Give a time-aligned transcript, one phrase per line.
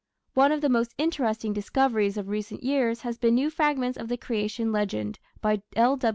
[0.33, 4.17] One of the most interesting discoveries of recent years has been new fragments of the
[4.17, 5.99] Creation Legend by L.